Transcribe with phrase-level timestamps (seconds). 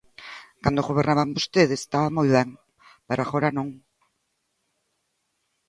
[0.63, 2.49] Cando gobernaban vostedes, estaba moi ben,
[3.07, 3.69] pero agora non.